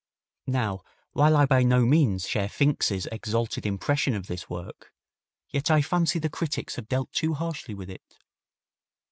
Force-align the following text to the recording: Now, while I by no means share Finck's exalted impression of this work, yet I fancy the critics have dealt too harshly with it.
Now, 0.47 0.81
while 1.11 1.37
I 1.37 1.45
by 1.45 1.61
no 1.61 1.85
means 1.85 2.27
share 2.27 2.47
Finck's 2.49 2.89
exalted 2.89 3.67
impression 3.67 4.15
of 4.15 4.25
this 4.25 4.49
work, 4.49 4.91
yet 5.51 5.69
I 5.69 5.83
fancy 5.83 6.17
the 6.17 6.27
critics 6.27 6.75
have 6.77 6.87
dealt 6.87 7.11
too 7.11 7.35
harshly 7.35 7.75
with 7.75 7.91
it. 7.91 8.17